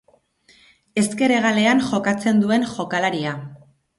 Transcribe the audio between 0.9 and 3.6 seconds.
Ezker hegalean jokatzen duen jokalaria.